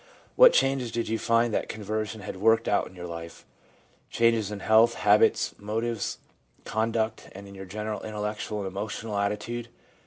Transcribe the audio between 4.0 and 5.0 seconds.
changes in health,